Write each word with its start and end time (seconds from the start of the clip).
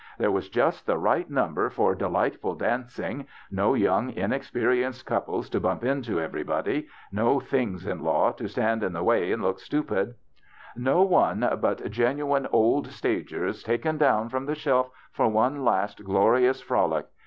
There 0.17 0.31
was 0.31 0.49
just 0.49 0.87
the 0.87 0.97
right 0.97 1.29
number 1.29 1.69
for 1.69 1.93
delight 1.93 2.41
ful 2.41 2.55
dancing, 2.55 3.27
no 3.51 3.75
young 3.75 4.09
inexperienced 4.09 5.05
couples 5.05 5.47
to 5.51 5.59
bump 5.59 5.83
into 5.83 6.19
everybody, 6.19 6.87
no 7.11 7.39
things 7.39 7.85
in 7.85 8.01
law 8.01 8.31
to 8.31 8.47
stand 8.49 8.81
in 8.81 8.93
the 8.93 9.03
way 9.03 9.31
and 9.31 9.43
look 9.43 9.59
stupid; 9.59 10.15
no 10.75 11.03
one 11.03 11.41
but 11.61 11.87
genuine 11.91 12.47
old 12.51 12.87
stagers 12.87 13.61
taken 13.61 13.99
down 13.99 14.29
from 14.29 14.47
the 14.47 14.55
shelf 14.55 14.89
for 15.11 15.27
one 15.27 15.63
last 15.63 16.03
glorious 16.03 16.61
frolic. 16.61 17.05